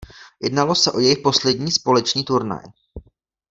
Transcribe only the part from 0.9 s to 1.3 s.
o jejich